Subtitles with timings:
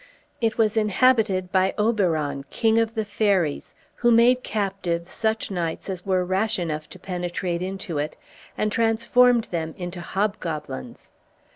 [0.41, 6.07] It was inhabited by Oberon, King of the Fairies, who made captive such knights as
[6.07, 8.17] were rash enough to penetrate into it,
[8.57, 11.11] and transformed them into Hobgoblins.